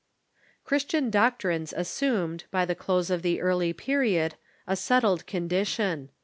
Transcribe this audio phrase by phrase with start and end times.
[0.65, 4.33] Christian doctrines assumed, by the close of the early period,
[4.65, 6.09] a settled condition.